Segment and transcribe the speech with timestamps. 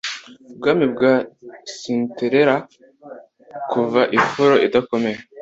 [0.51, 1.13] ubwami bwa
[1.77, 2.55] Cytherea
[3.71, 5.19] kuva ifuro idakomeye